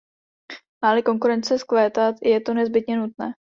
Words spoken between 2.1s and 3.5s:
je to nezbytně nutné.